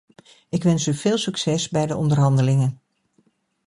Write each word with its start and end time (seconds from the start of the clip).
Ik 0.49 0.63
wens 0.63 0.87
u 0.87 0.93
veel 0.93 1.17
succes 1.17 1.69
bij 1.69 1.85
de 1.85 1.95
onderhandelingen. 1.95 2.81